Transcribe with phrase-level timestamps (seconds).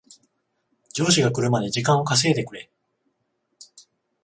[0.95, 2.71] 上司が来るまで時間を稼いでくれ